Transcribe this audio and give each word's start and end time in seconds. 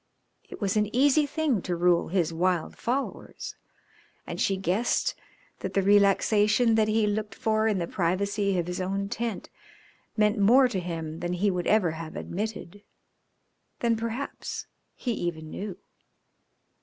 It 0.49 0.59
was 0.59 0.75
an 0.75 0.87
easy 0.95 1.27
thing 1.27 1.61
to 1.61 1.75
rule 1.75 2.07
his 2.07 2.33
wild 2.33 2.75
followers, 2.75 3.55
and 4.25 4.41
she 4.41 4.57
guessed 4.57 5.13
that 5.59 5.75
the 5.75 5.83
relaxation 5.83 6.73
that 6.73 6.87
he 6.87 7.05
looked 7.05 7.35
for 7.35 7.67
in 7.67 7.77
the 7.77 7.85
privacy 7.85 8.57
of 8.57 8.65
his 8.65 8.81
own 8.81 9.09
tent 9.09 9.51
meant 10.17 10.39
more 10.39 10.67
to 10.67 10.79
him 10.79 11.19
than 11.19 11.33
he 11.33 11.51
would 11.51 11.67
ever 11.67 11.91
have 11.91 12.15
admitted, 12.15 12.81
than 13.81 13.95
perhaps 13.95 14.65
he 14.95 15.11
even 15.11 15.51
know. 15.51 15.75